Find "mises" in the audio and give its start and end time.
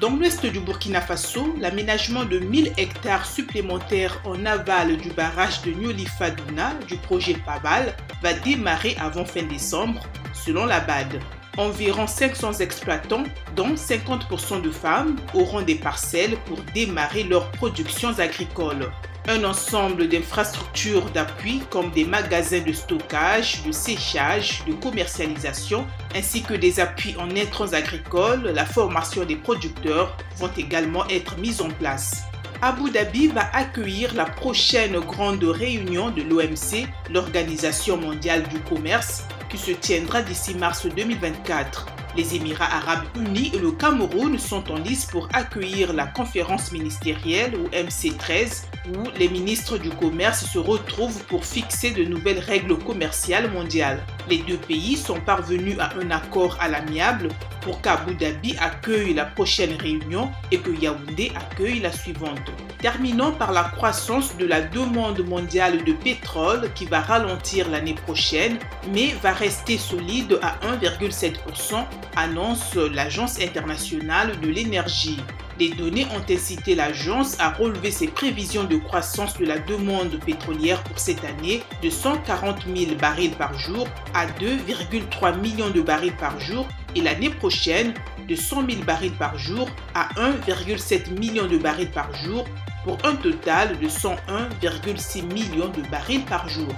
31.38-31.60